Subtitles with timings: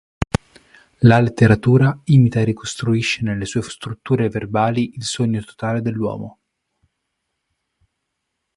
[1.01, 6.39] La letteratura imita e ricostruisce nelle sue strutture verbali "il sogno totale dell'uomo".